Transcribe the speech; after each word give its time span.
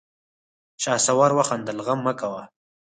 شهسوار 0.83 1.31
وخندل: 1.37 1.77
غم 1.85 1.99
مه 2.05 2.13
کوه! 2.19 2.43